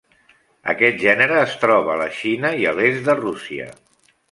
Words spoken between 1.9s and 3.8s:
a la Xina i a l'est de Rússia.